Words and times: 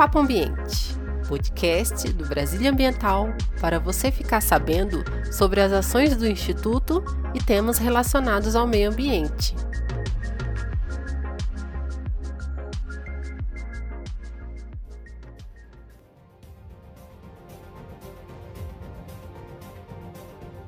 Papo 0.00 0.18
Ambiente, 0.18 0.96
podcast 1.28 2.10
do 2.14 2.24
Brasília 2.24 2.70
Ambiental 2.70 3.34
para 3.60 3.78
você 3.78 4.10
ficar 4.10 4.40
sabendo 4.40 5.04
sobre 5.30 5.60
as 5.60 5.70
ações 5.74 6.16
do 6.16 6.26
Instituto 6.26 7.04
e 7.34 7.38
temas 7.38 7.76
relacionados 7.76 8.56
ao 8.56 8.66
meio 8.66 8.90
ambiente. 8.90 9.54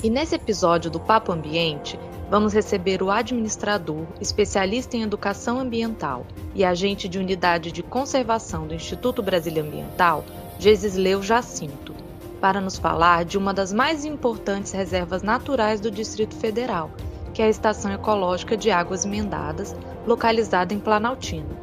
E 0.04 0.10
nesse 0.10 0.34
episódio 0.34 0.90
do 0.90 1.00
Papo 1.00 1.32
Ambiente, 1.32 1.98
vamos 2.32 2.54
receber 2.54 3.02
o 3.02 3.10
administrador, 3.10 4.06
especialista 4.18 4.96
em 4.96 5.02
educação 5.02 5.60
ambiental 5.60 6.26
e 6.54 6.64
agente 6.64 7.06
de 7.06 7.18
unidade 7.18 7.70
de 7.70 7.82
conservação 7.82 8.66
do 8.66 8.72
Instituto 8.72 9.22
Brasília 9.22 9.62
Ambiental, 9.62 10.24
Gesisleu 10.58 11.22
Jacinto, 11.22 11.94
para 12.40 12.58
nos 12.58 12.78
falar 12.78 13.26
de 13.26 13.36
uma 13.36 13.52
das 13.52 13.70
mais 13.70 14.06
importantes 14.06 14.72
reservas 14.72 15.22
naturais 15.22 15.78
do 15.78 15.90
Distrito 15.90 16.34
Federal, 16.34 16.90
que 17.34 17.42
é 17.42 17.44
a 17.44 17.50
Estação 17.50 17.92
Ecológica 17.92 18.56
de 18.56 18.70
Águas 18.70 19.04
Emendadas, 19.04 19.76
localizada 20.06 20.72
em 20.72 20.80
Planaltina. 20.80 21.54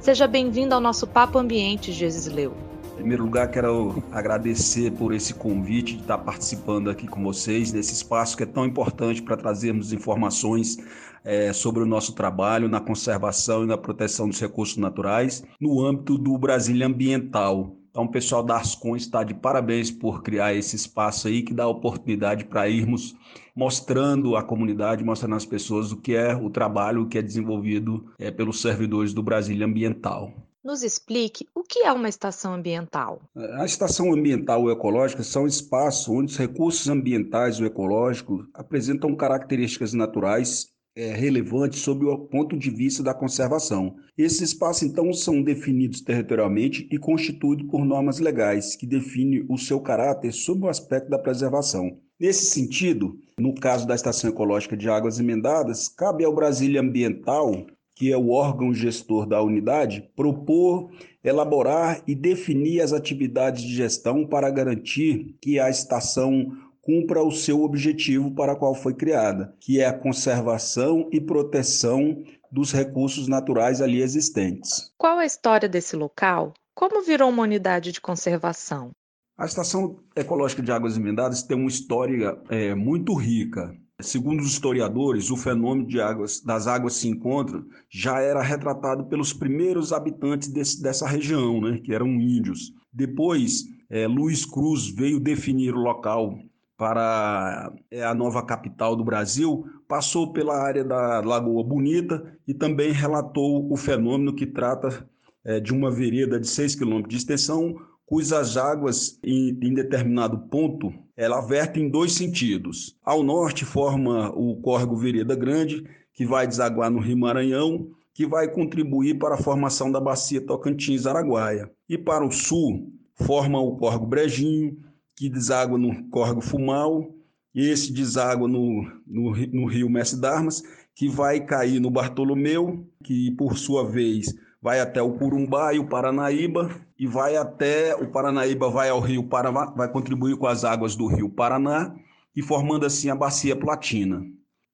Seja 0.00 0.26
bem-vindo 0.26 0.74
ao 0.74 0.82
nosso 0.82 1.06
Papo 1.06 1.38
Ambiente, 1.38 1.92
Gesisleu. 1.92 2.69
Primeiro 3.00 3.24
lugar, 3.24 3.50
quero 3.50 4.02
agradecer 4.12 4.90
por 4.90 5.14
esse 5.14 5.32
convite 5.32 5.94
de 5.94 6.02
estar 6.02 6.18
participando 6.18 6.90
aqui 6.90 7.08
com 7.08 7.22
vocês 7.24 7.72
nesse 7.72 7.94
espaço 7.94 8.36
que 8.36 8.42
é 8.42 8.46
tão 8.46 8.66
importante 8.66 9.22
para 9.22 9.38
trazermos 9.38 9.90
informações 9.90 10.76
é, 11.24 11.50
sobre 11.50 11.82
o 11.82 11.86
nosso 11.86 12.14
trabalho 12.14 12.68
na 12.68 12.78
conservação 12.78 13.64
e 13.64 13.66
na 13.66 13.78
proteção 13.78 14.28
dos 14.28 14.38
recursos 14.38 14.76
naturais 14.76 15.42
no 15.58 15.82
âmbito 15.82 16.18
do 16.18 16.36
Brasília 16.36 16.86
Ambiental. 16.86 17.74
Então, 17.90 18.04
o 18.04 18.10
pessoal 18.10 18.42
da 18.42 18.58
Ascom 18.58 18.94
está 18.94 19.24
de 19.24 19.32
parabéns 19.32 19.90
por 19.90 20.22
criar 20.22 20.52
esse 20.52 20.76
espaço 20.76 21.26
aí 21.26 21.42
que 21.42 21.54
dá 21.54 21.66
oportunidade 21.66 22.44
para 22.44 22.68
irmos 22.68 23.16
mostrando 23.56 24.36
à 24.36 24.42
comunidade, 24.42 25.02
mostrando 25.02 25.36
às 25.36 25.46
pessoas 25.46 25.90
o 25.90 25.96
que 25.96 26.14
é 26.14 26.36
o 26.36 26.50
trabalho 26.50 27.06
que 27.06 27.16
é 27.16 27.22
desenvolvido 27.22 28.12
é, 28.18 28.30
pelos 28.30 28.60
servidores 28.60 29.14
do 29.14 29.22
Brasília 29.22 29.64
Ambiental. 29.64 30.34
Nos 30.62 30.82
explique 30.82 31.46
o 31.54 31.62
que 31.62 31.80
é 31.80 31.92
uma 31.92 32.08
estação 32.08 32.52
ambiental. 32.52 33.22
A 33.34 33.64
estação 33.64 34.12
ambiental 34.12 34.62
ou 34.62 34.70
ecológica 34.70 35.22
são 35.22 35.46
espaços 35.46 36.06
onde 36.08 36.32
os 36.32 36.38
recursos 36.38 36.86
ambientais 36.86 37.58
ou 37.58 37.66
ecológicos 37.66 38.46
apresentam 38.52 39.16
características 39.16 39.94
naturais 39.94 40.68
é, 40.94 41.12
relevantes 41.14 41.80
sob 41.80 42.04
o 42.04 42.18
ponto 42.26 42.58
de 42.58 42.68
vista 42.68 43.02
da 43.02 43.14
conservação. 43.14 43.96
Esses 44.18 44.40
espaços, 44.42 44.82
então, 44.82 45.12
são 45.14 45.42
definidos 45.42 46.02
territorialmente 46.02 46.86
e 46.90 46.98
constituídos 46.98 47.66
por 47.70 47.84
normas 47.84 48.18
legais 48.18 48.76
que 48.76 48.86
definem 48.86 49.46
o 49.48 49.56
seu 49.56 49.80
caráter 49.80 50.30
sob 50.32 50.66
o 50.66 50.68
aspecto 50.68 51.08
da 51.08 51.18
preservação. 51.18 51.98
Nesse 52.18 52.50
sentido, 52.50 53.18
no 53.38 53.54
caso 53.54 53.86
da 53.86 53.94
Estação 53.94 54.28
Ecológica 54.28 54.76
de 54.76 54.90
Águas 54.90 55.18
Emendadas, 55.18 55.88
cabe 55.88 56.22
ao 56.22 56.34
Brasília 56.34 56.82
Ambiental 56.82 57.66
que 58.00 58.10
é 58.10 58.16
o 58.16 58.30
órgão 58.30 58.72
gestor 58.72 59.26
da 59.26 59.42
unidade, 59.42 60.10
propor, 60.16 60.90
elaborar 61.22 62.02
e 62.06 62.14
definir 62.14 62.80
as 62.80 62.94
atividades 62.94 63.62
de 63.62 63.74
gestão 63.74 64.26
para 64.26 64.48
garantir 64.48 65.36
que 65.38 65.60
a 65.60 65.68
estação 65.68 66.50
cumpra 66.80 67.22
o 67.22 67.30
seu 67.30 67.62
objetivo 67.62 68.30
para 68.30 68.56
qual 68.56 68.74
foi 68.74 68.94
criada, 68.94 69.54
que 69.60 69.82
é 69.82 69.84
a 69.84 69.92
conservação 69.92 71.10
e 71.12 71.20
proteção 71.20 72.24
dos 72.50 72.72
recursos 72.72 73.28
naturais 73.28 73.82
ali 73.82 74.00
existentes. 74.00 74.90
Qual 74.96 75.18
a 75.18 75.26
história 75.26 75.68
desse 75.68 75.94
local? 75.94 76.54
Como 76.74 77.02
virou 77.02 77.28
uma 77.28 77.42
unidade 77.42 77.92
de 77.92 78.00
conservação? 78.00 78.92
A 79.36 79.44
Estação 79.44 79.98
Ecológica 80.16 80.62
de 80.62 80.72
Águas 80.72 80.96
Emendadas 80.96 81.42
tem 81.42 81.54
uma 81.54 81.68
história 81.68 82.38
é, 82.48 82.74
muito 82.74 83.12
rica. 83.12 83.76
Segundo 84.02 84.40
os 84.40 84.52
historiadores, 84.52 85.30
o 85.30 85.36
fenômeno 85.36 85.86
águas, 86.02 86.40
das 86.40 86.66
águas 86.66 86.94
se 86.94 87.08
encontram 87.08 87.64
já 87.88 88.20
era 88.20 88.42
retratado 88.42 89.04
pelos 89.06 89.32
primeiros 89.32 89.92
habitantes 89.92 90.48
desse, 90.48 90.82
dessa 90.82 91.06
região, 91.06 91.60
né, 91.60 91.78
que 91.78 91.94
eram 91.94 92.08
índios. 92.08 92.72
Depois, 92.92 93.64
é, 93.88 94.06
Luiz 94.06 94.44
Cruz 94.44 94.88
veio 94.88 95.20
definir 95.20 95.74
o 95.74 95.80
local 95.80 96.38
para 96.76 97.72
é, 97.90 98.02
a 98.02 98.14
nova 98.14 98.42
capital 98.42 98.96
do 98.96 99.04
Brasil, 99.04 99.66
passou 99.86 100.32
pela 100.32 100.56
área 100.56 100.82
da 100.82 101.20
Lagoa 101.20 101.62
Bonita 101.62 102.38
e 102.48 102.54
também 102.54 102.90
relatou 102.90 103.70
o 103.70 103.76
fenômeno 103.76 104.34
que 104.34 104.46
trata 104.46 105.06
é, 105.44 105.60
de 105.60 105.72
uma 105.72 105.90
vereda 105.90 106.40
de 106.40 106.48
6 106.48 106.76
quilômetros 106.76 107.10
de 107.10 107.16
extensão, 107.16 107.76
cujas 108.10 108.56
águas, 108.56 109.20
em, 109.22 109.56
em 109.62 109.72
determinado 109.72 110.36
ponto, 110.48 110.92
ela 111.16 111.40
verte 111.40 111.78
em 111.78 111.88
dois 111.88 112.12
sentidos. 112.12 112.98
Ao 113.04 113.22
norte 113.22 113.64
forma 113.64 114.30
o 114.30 114.56
córrego 114.56 114.96
Vereda 114.96 115.36
Grande, 115.36 115.84
que 116.12 116.26
vai 116.26 116.44
desaguar 116.44 116.90
no 116.90 116.98
Rio 116.98 117.16
Maranhão, 117.16 117.86
que 118.12 118.26
vai 118.26 118.50
contribuir 118.50 119.16
para 119.16 119.36
a 119.36 119.40
formação 119.40 119.92
da 119.92 120.00
bacia 120.00 120.44
Tocantins-Araguaia. 120.44 121.70
E 121.88 121.96
para 121.96 122.26
o 122.26 122.32
sul, 122.32 122.92
forma 123.14 123.60
o 123.60 123.76
córrego 123.76 124.06
Brejinho, 124.06 124.76
que 125.16 125.28
deságua 125.28 125.78
no 125.78 126.10
córrego 126.10 126.40
Fumal, 126.40 127.14
esse 127.54 127.92
deságua 127.92 128.48
no, 128.48 128.90
no, 129.06 129.36
no 129.36 129.66
rio 129.66 129.88
Mestre 129.88 130.20
Darmas, 130.20 130.64
que 130.96 131.08
vai 131.08 131.46
cair 131.46 131.78
no 131.78 131.92
Bartolomeu, 131.92 132.84
que 133.04 133.30
por 133.36 133.56
sua 133.56 133.88
vez 133.88 134.34
vai 134.62 134.80
até 134.80 135.00
o 135.00 135.12
Curumbá 135.12 135.72
e 135.74 135.78
o 135.78 135.86
Paranaíba 135.86 136.68
e 136.98 137.06
vai 137.06 137.36
até 137.36 137.94
o 137.94 138.10
Paranaíba 138.10 138.68
vai 138.68 138.88
ao 138.90 139.00
Rio 139.00 139.22
Paraná, 139.24 139.66
vai 139.66 139.90
contribuir 139.90 140.36
com 140.36 140.46
as 140.46 140.64
águas 140.64 140.94
do 140.94 141.06
Rio 141.06 141.30
Paraná 141.30 141.94
e 142.36 142.42
formando 142.42 142.84
assim 142.84 143.08
a 143.08 143.14
bacia 143.14 143.56
Platina. 143.56 144.22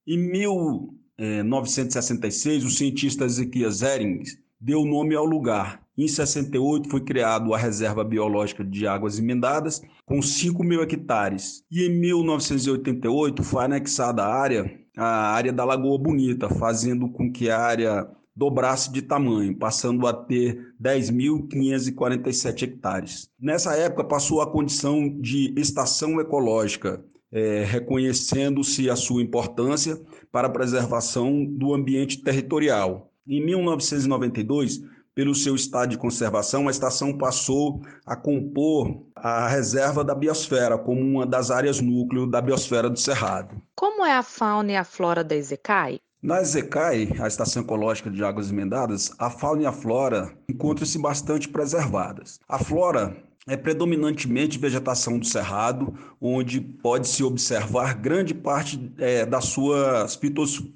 Em 0.07 0.19
1966, 0.19 2.65
o 2.65 2.71
cientista 2.71 3.25
Ezequias 3.25 3.83
Erings 3.83 4.37
deu 4.61 4.85
nome 4.85 5.15
ao 5.15 5.25
lugar. 5.25 5.81
Em 5.97 6.07
68 6.07 6.91
foi 6.91 7.01
criado 7.01 7.55
a 7.55 7.59
Reserva 7.59 8.05
Biológica 8.05 8.63
de 8.63 8.87
Águas 8.87 9.19
Emendadas, 9.19 9.81
com 10.05 10.21
5 10.21 10.63
mil 10.63 10.83
hectares. 10.83 11.65
E 11.71 11.87
em 11.87 12.01
1988 12.01 13.43
foi 13.43 13.65
anexada 13.65 14.23
a 14.23 14.35
área, 14.35 14.71
a 14.97 15.33
área 15.33 15.53
da 15.53 15.65
Lagoa 15.65 15.99
Bonita, 15.99 16.51
fazendo 16.51 17.09
com 17.09 17.33
que 17.33 17.49
a 17.49 17.59
área 17.59 18.07
dobrasse 18.37 18.93
de 18.93 19.01
tamanho, 19.01 19.57
passando 19.57 20.07
a 20.07 20.13
ter 20.13 20.75
10.547 20.81 22.63
hectares. 22.63 23.31
Nessa 23.41 23.75
época, 23.75 24.05
passou 24.05 24.43
a 24.43 24.51
condição 24.51 25.09
de 25.09 25.55
estação 25.57 26.21
ecológica, 26.21 27.03
é, 27.33 27.65
reconhecendo-se 27.65 28.91
a 28.91 28.97
sua 28.97 29.23
importância 29.23 29.99
para 30.31 30.49
a 30.49 30.51
preservação 30.51 31.45
do 31.45 31.75
ambiente 31.75 32.23
territorial. 32.23 33.11
Em 33.27 33.45
1992, 33.45 34.83
pelo 35.15 35.35
seu 35.35 35.55
estado 35.55 35.91
de 35.91 35.99
conservação, 35.99 36.69
a 36.69 36.71
estação 36.71 37.17
passou 37.17 37.81
a 38.05 38.15
compor 38.15 39.03
a 39.17 39.49
reserva 39.49 40.05
da 40.05 40.15
biosfera 40.15 40.77
como 40.77 41.01
uma 41.01 41.25
das 41.25 41.51
áreas 41.51 41.81
núcleo 41.81 42.27
da 42.27 42.41
biosfera 42.43 42.91
do 42.91 42.99
Cerrado. 42.99 43.61
Como 43.75 44.05
é 44.05 44.13
a 44.13 44.23
fauna 44.23 44.73
e 44.73 44.77
a 44.77 44.85
flora 44.85 45.25
da 45.25 45.35
Ezecai? 45.35 46.01
Na 46.23 46.41
EZECAI, 46.41 47.13
a 47.21 47.29
Estação 47.29 47.63
Ecológica 47.63 48.11
de 48.11 48.25
Águas 48.25 48.51
Emendadas, 48.51 49.13
a 49.19 49.29
fauna 49.29 49.63
e 49.63 49.67
a 49.67 49.73
flora 49.73 50.37
encontram-se 50.49 50.99
bastante 50.99 51.49
preservadas. 51.49 52.41
A 52.49 52.59
flora 52.59 53.17
é 53.47 53.57
predominantemente 53.57 54.59
vegetação 54.59 55.19
do 55.19 55.27
cerrado, 55.27 55.95
onde 56.21 56.61
pode-se 56.61 57.23
observar 57.23 57.95
grande 57.95 58.35
parte 58.35 58.93
é, 58.99 59.25
da 59.27 59.41
sua 59.41 60.07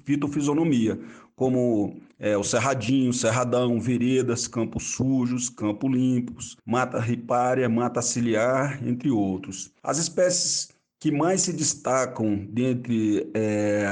fitofisionomia, 0.05 0.99
como 1.35 1.99
é, 2.19 2.37
o 2.37 2.43
cerradinho, 2.43 3.11
cerradão, 3.11 3.79
veredas, 3.79 4.47
campos 4.47 4.91
sujos, 4.91 5.49
campos 5.49 5.91
limpos, 5.91 6.55
mata 6.63 6.99
ripária, 6.99 7.67
mata 7.67 8.01
ciliar, 8.01 8.79
entre 8.87 9.09
outros. 9.09 9.73
As 9.83 9.97
espécies 9.97 10.69
que 11.01 11.09
mais 11.09 11.41
se 11.41 11.51
destacam 11.51 12.45
dentre 12.51 13.27
é, 13.33 13.83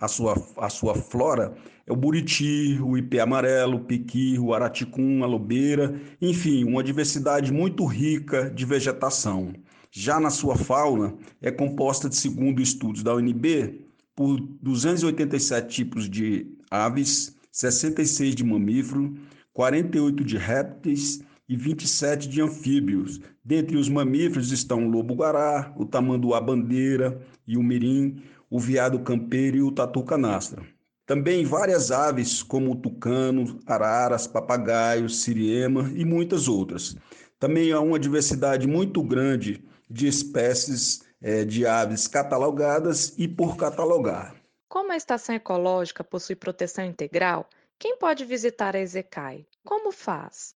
a, 0.00 0.08
sua, 0.08 0.34
a 0.56 0.70
sua 0.70 0.94
flora 0.94 1.54
é 1.86 1.92
o 1.92 1.96
buriti, 1.96 2.80
o 2.82 2.96
ipê 2.96 3.20
amarelo, 3.20 3.76
o 3.76 3.84
piqui, 3.84 4.38
o 4.38 4.54
araticum, 4.54 5.22
a 5.22 5.26
lobeira, 5.26 6.00
enfim, 6.22 6.64
uma 6.64 6.82
diversidade 6.82 7.52
muito 7.52 7.84
rica 7.84 8.48
de 8.48 8.64
vegetação. 8.64 9.52
Já 9.90 10.18
na 10.18 10.30
sua 10.30 10.56
fauna, 10.56 11.14
é 11.42 11.50
composta, 11.50 12.08
de 12.08 12.16
segundo 12.16 12.62
estudos 12.62 13.02
da 13.02 13.14
UNB, 13.14 13.86
por 14.16 14.40
287 14.62 15.68
tipos 15.68 16.08
de 16.08 16.46
aves, 16.70 17.36
66 17.52 18.34
de 18.34 18.42
mamífero, 18.42 19.14
48 19.52 20.24
de 20.24 20.38
répteis 20.38 21.22
e 21.48 21.56
27 21.56 22.28
de 22.28 22.40
anfíbios. 22.40 23.20
Dentre 23.44 23.76
os 23.76 23.88
mamíferos 23.88 24.50
estão 24.50 24.86
o 24.86 24.90
lobo-guará, 24.90 25.72
o 25.76 25.84
tamanduá-bandeira 25.84 27.20
e 27.46 27.56
o 27.56 27.62
mirim, 27.62 28.22
o 28.50 28.58
veado 28.58 29.00
campeiro 29.00 29.56
e 29.56 29.62
o 29.62 29.72
tatu-canastra. 29.72 30.62
Também 31.06 31.44
várias 31.44 31.90
aves, 31.90 32.42
como 32.42 32.72
o 32.72 32.76
tucano, 32.76 33.60
araras, 33.66 34.26
papagaios, 34.26 35.22
siriema 35.22 35.90
e 35.94 36.04
muitas 36.04 36.48
outras. 36.48 36.96
Também 37.38 37.72
há 37.72 37.80
uma 37.80 37.98
diversidade 37.98 38.66
muito 38.66 39.02
grande 39.02 39.62
de 39.90 40.06
espécies 40.06 41.04
é, 41.20 41.44
de 41.44 41.66
aves 41.66 42.06
catalogadas 42.08 43.14
e 43.18 43.28
por 43.28 43.56
catalogar. 43.56 44.34
Como 44.68 44.92
a 44.92 44.96
estação 44.96 45.34
ecológica 45.34 46.02
possui 46.02 46.36
proteção 46.36 46.84
integral, 46.84 47.48
quem 47.78 47.98
pode 47.98 48.24
visitar 48.24 48.74
a 48.74 48.80
EZECAI? 48.80 49.46
Como 49.62 49.92
faz? 49.92 50.54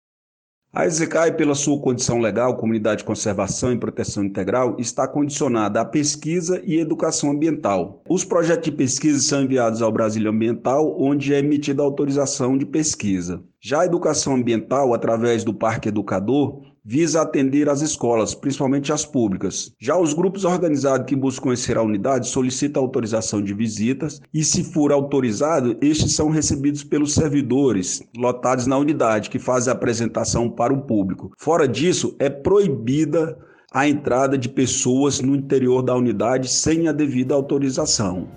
A 0.79 0.85
EZECAI, 0.85 1.33
pela 1.33 1.55
sua 1.55 1.81
condição 1.81 2.19
legal, 2.19 2.55
Comunidade 2.55 2.99
de 2.99 3.05
Conservação 3.07 3.73
e 3.73 3.79
Proteção 3.79 4.23
Integral, 4.23 4.77
está 4.79 5.09
condicionada 5.09 5.81
à 5.81 5.87
pesquisa 5.87 6.61
e 6.67 6.79
educação 6.79 7.31
ambiental. 7.31 8.03
Os 8.07 8.27
projetos 8.27 8.67
de 8.67 8.73
pesquisa 8.73 9.19
são 9.21 9.41
enviados 9.41 9.81
ao 9.81 9.91
Brasil 9.91 10.29
Ambiental, 10.29 10.95
onde 11.01 11.33
é 11.33 11.39
emitida 11.39 11.81
a 11.81 11.87
autorização 11.87 12.59
de 12.59 12.67
pesquisa. 12.67 13.43
Já 13.59 13.81
a 13.81 13.87
educação 13.87 14.35
ambiental, 14.35 14.93
através 14.93 15.45
do 15.45 15.55
Parque 15.55 15.89
Educador, 15.89 16.61
visa 16.89 17.21
atender 17.21 17.69
as 17.69 17.83
escolas, 17.83 18.33
principalmente 18.33 18.93
as 18.93 19.05
públicas. 19.05 19.73
Já 19.81 19.99
os 19.99 20.15
grupos 20.15 20.45
organizados 20.45 21.07
que 21.07 21.17
buscam 21.17 21.47
conhecer 21.47 21.77
a 21.77 21.83
unidade 21.83 22.29
solicitam 22.29 22.81
autorização 22.81 23.43
de 23.43 23.53
visitas 23.53 24.21
e, 24.33 24.45
se 24.45 24.63
for 24.63 24.93
autorizado, 24.93 25.77
estes 25.81 26.15
são 26.15 26.31
recebidos 26.31 26.85
pelos 26.85 27.13
servidores 27.13 28.03
lotados 28.17 28.69
na 28.69 28.79
unidade, 28.79 29.31
que 29.31 29.39
fazem 29.39 29.73
a 29.73 29.75
apresentação 29.75 30.49
para 30.49 30.73
o 30.73 30.83
público. 30.83 31.33
Fora 31.37 31.67
disso, 31.67 32.15
é 32.21 32.31
proibida 32.31 33.37
a 33.73 33.89
entrada 33.89 34.39
de 34.39 34.49
pessoas 34.49 35.21
no 35.21 35.35
interior 35.35 35.83
da 35.83 35.95
unidade 35.95 36.49
sem 36.49 36.87
a 36.87 36.93
devida 36.93 37.35
autorização. 37.35 38.29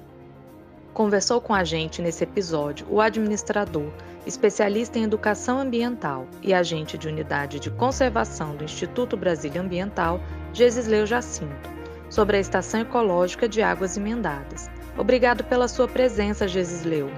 Conversou 1.00 1.40
com 1.40 1.54
a 1.54 1.64
gente 1.64 2.02
nesse 2.02 2.26
episódio 2.26 2.86
o 2.90 3.00
administrador, 3.00 3.90
especialista 4.28 5.00
em 5.00 5.04
educação 5.04 5.58
ambiental 5.58 6.28
e 6.44 6.54
agente 6.54 6.98
de 6.98 7.08
unidade 7.08 7.58
de 7.58 7.72
conservação 7.72 8.54
do 8.58 8.66
Instituto 8.66 9.16
Brasília 9.16 9.62
Ambiental, 9.62 10.20
Gesisleu 10.52 11.06
Jacinto, 11.06 11.70
sobre 12.10 12.36
a 12.36 12.40
Estação 12.42 12.82
Ecológica 12.82 13.48
de 13.48 13.62
Águas 13.62 13.96
Emendadas. 13.96 14.70
Obrigado 14.98 15.42
pela 15.46 15.70
sua 15.70 15.88
presença, 15.88 16.50
Gesisleu. 16.50 17.10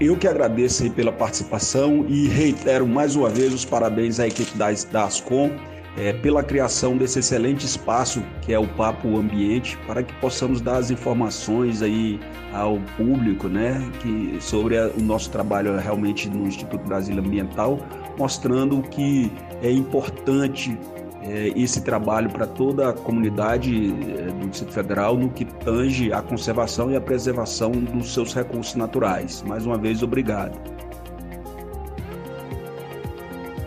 Eu 0.00 0.16
que 0.16 0.26
agradeço 0.26 0.90
pela 0.90 1.12
participação 1.12 2.06
e 2.08 2.26
reitero 2.26 2.88
mais 2.88 3.14
uma 3.14 3.30
vez 3.30 3.54
os 3.54 3.64
parabéns 3.64 4.18
à 4.18 4.26
equipe 4.26 4.58
da, 4.58 4.66
da 4.90 5.04
Ascom 5.04 5.52
é, 5.98 6.12
pela 6.12 6.42
criação 6.42 6.96
desse 6.96 7.18
excelente 7.18 7.66
espaço 7.66 8.22
que 8.42 8.52
é 8.52 8.58
o 8.58 8.66
Papo 8.66 9.18
Ambiente, 9.18 9.76
para 9.86 10.02
que 10.02 10.14
possamos 10.14 10.60
dar 10.60 10.76
as 10.76 10.90
informações 10.90 11.82
aí 11.82 12.20
ao 12.52 12.78
público, 12.96 13.48
né, 13.48 13.82
que 14.00 14.38
sobre 14.40 14.78
a, 14.78 14.88
o 14.96 15.02
nosso 15.02 15.30
trabalho 15.30 15.76
realmente 15.76 16.28
no 16.28 16.46
Instituto 16.46 16.86
Brasil 16.86 17.18
Ambiental, 17.18 17.78
mostrando 18.16 18.80
que 18.82 19.30
é 19.60 19.70
importante 19.70 20.78
é, 21.22 21.48
esse 21.56 21.82
trabalho 21.82 22.30
para 22.30 22.46
toda 22.46 22.90
a 22.90 22.92
comunidade 22.92 23.92
é, 24.16 24.30
do 24.30 24.48
Distrito 24.48 24.72
Federal 24.72 25.16
no 25.16 25.28
que 25.28 25.44
tange 25.44 26.12
a 26.12 26.22
conservação 26.22 26.92
e 26.92 26.96
a 26.96 27.00
preservação 27.00 27.72
dos 27.72 28.14
seus 28.14 28.32
recursos 28.32 28.76
naturais. 28.76 29.42
Mais 29.46 29.66
uma 29.66 29.76
vez, 29.76 30.02
obrigado. 30.02 30.56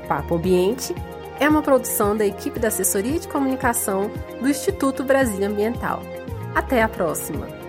Papo 0.08 0.36
Ambiente 0.36 0.96
é 1.42 1.50
uma 1.50 1.64
produção 1.64 2.16
da 2.16 2.24
equipe 2.24 2.60
da 2.60 2.68
Assessoria 2.68 3.20
de 3.20 3.28
Comunicação 3.28 4.12
do 4.40 4.48
Instituto 4.48 5.04
Brasil 5.04 5.44
Ambiental. 5.44 6.04
Até 6.54 6.84
a 6.84 6.88
próxima! 6.88 7.61